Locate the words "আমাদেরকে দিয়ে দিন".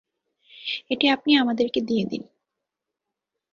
1.37-2.23